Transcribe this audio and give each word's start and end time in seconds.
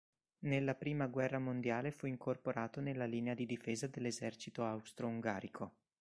Nella 0.45 0.73
prima 0.73 1.05
guerra 1.05 1.37
mondiale 1.37 1.91
fu 1.91 2.07
incorporato 2.07 2.81
nella 2.81 3.05
linea 3.05 3.35
di 3.35 3.45
difesa 3.45 3.85
dell'esercito 3.85 4.65
austro-ungarico. 4.65 5.73